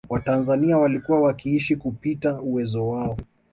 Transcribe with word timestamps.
Watanzania 0.09 0.77
walikuwa 0.77 1.21
wakiishi 1.21 1.75
kupita 1.75 2.41
uwezo 2.41 2.87
wao 2.89 3.17